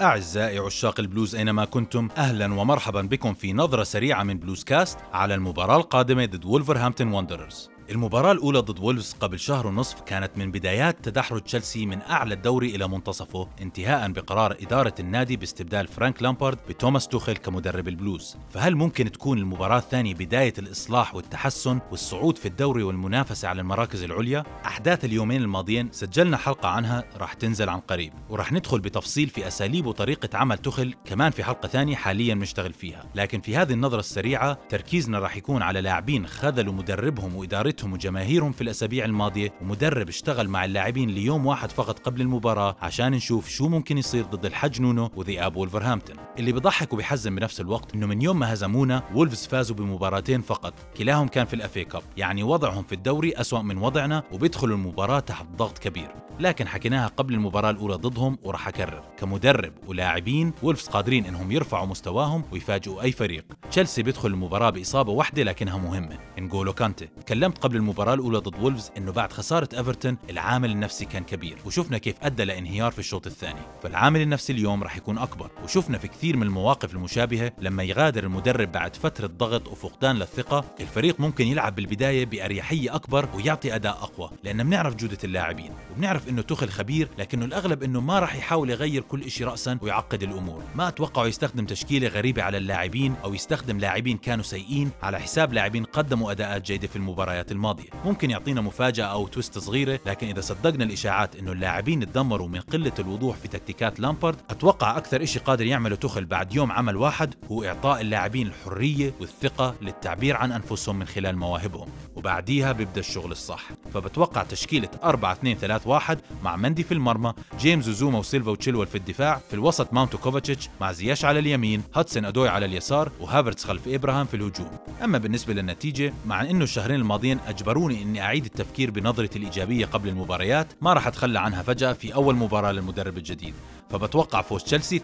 [0.00, 5.34] أعزائي عشاق البلوز أينما كنتم أهلا ومرحبا بكم في نظرة سريعة من بلوز كاست على
[5.34, 10.96] المباراة القادمة ضد وولفرهامبتون وندررز المباراة الأولى ضد وولفز قبل شهر ونصف كانت من بدايات
[11.02, 17.08] تدحرج تشيلسي من أعلى الدوري إلى منتصفه انتهاء بقرار إدارة النادي باستبدال فرانك لامبارد بتوماس
[17.08, 18.36] توخيل كمدرب البلوز.
[18.50, 24.44] فهل ممكن تكون المباراة الثانية بداية الإصلاح والتحسن والصعود في الدوري والمنافسة على المراكز العليا؟
[24.66, 28.12] أحداث اليومين الماضيين سجلنا حلقة عنها راح تنزل عن قريب.
[28.28, 33.04] وراح ندخل بتفصيل في أساليب وطريقة عمل توخيل كمان في حلقة ثانية حاليا مشتغل فيها.
[33.14, 38.52] لكن في هذه النظرة السريعة تركيزنا راح يكون على لاعبين خذلوا مدربهم وإدارتهم إدارتهم وجماهيرهم
[38.52, 43.68] في الأسابيع الماضية ومدرب اشتغل مع اللاعبين ليوم واحد فقط قبل المباراة عشان نشوف شو
[43.68, 46.16] ممكن يصير ضد الحج نونو وذئاب وولفرهامبتون.
[46.38, 50.74] اللي بضحك وبيحزن بنفس الوقت إنه من يوم ما هزمونا وولفز فازوا بمباراتين فقط.
[50.96, 55.20] كلاهم كان في ال FA Cup يعني وضعهم في الدوري أسوأ من وضعنا وبيدخلوا المباراة
[55.20, 56.08] تحت ضغط كبير.
[56.40, 59.02] لكن حكيناها قبل المباراة الأولى ضدهم وراح أكرر.
[59.18, 63.44] كمدرب ولاعبين وولفز قادرين إنهم يرفعوا مستواهم ويفاجئوا أي فريق.
[63.70, 66.18] تشيلسي بيدخل المباراة بإصابة واحدة لكنها مهمة.
[66.38, 67.06] نقولو كانتي.
[67.06, 71.98] تكلمت قبل المباراة الأولى ضد وولفز إنه بعد خسارة إيفرتون العامل النفسي كان كبير وشفنا
[71.98, 73.60] كيف أدى لإنهيار في الشوط الثاني.
[73.82, 78.72] فالعامل النفسي اليوم راح يكون أكبر وشفنا في كثير من المواقف المشابهة لما يغادر المدرب
[78.72, 84.64] بعد فترة ضغط وفقدان للثقة الفريق ممكن يلعب بالبداية بأريحية أكبر ويعطي أداء أقوى لأن
[84.64, 89.30] بنعرف جودة اللاعبين وبنعرف إنه تخل خبير لكنه الأغلب إنه ما راح يحاول يغير كل
[89.30, 90.62] شيء رأسا ويعقد الأمور.
[90.74, 95.84] ما أتوقع يستخدم تشكيلة غريبة على اللاعبين أو يستخدم لاعبين كانوا سيئين على حساب لاعبين
[95.84, 97.88] قدموا أداءات جيدة في المباريات الماضية.
[98.04, 102.92] ممكن يعطينا مفاجأة أو تويست صغيرة لكن إذا صدقنا الإشاعات إنه اللاعبين تدمروا من قلة
[102.98, 107.64] الوضوح في تكتيكات لامبارد أتوقع أكثر شيء قادر يعمله تخل بعد يوم عمل واحد هو
[107.64, 113.68] إعطاء اللاعبين الحرية والثقة للتعبير عن أنفسهم من خلال مواهبهم وبعديها بيبدأ الشغل الصح.
[113.94, 118.94] فبتوقع تشكيلة 4 2 3 1 مع مندي في المرمى جيمس وزوما وسيلفا وتشيلويل في
[118.94, 123.12] الدفاع في الوسط ماونت وكوفاتشيتش مع زياش على اليمين هاتسون أدوي على اليسار
[123.44, 124.70] وهافرتس خلف إبراهام في الهجوم.
[125.04, 130.66] أما بالنسبة للنتيجة مع أنه الشهرين الماضيين أجبروني أني أعيد التفكير بنظرتي الإيجابية قبل المباريات
[130.80, 133.54] ما راح أتخلى عنها فجأة في أول مباراة للمدرب الجديد.
[133.90, 135.02] فبتوقع فوز تشيلسي 2-1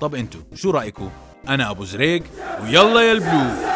[0.00, 1.10] طب أنتو شو رأيكم؟
[1.48, 2.22] أنا أبو زريق
[2.62, 3.69] ويلا يا البلو!